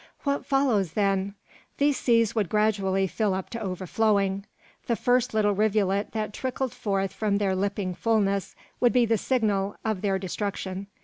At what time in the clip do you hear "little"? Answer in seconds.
5.35-5.53